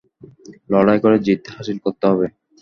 [0.71, 2.25] লড়াই করে জিত হাসিল করতে হবে!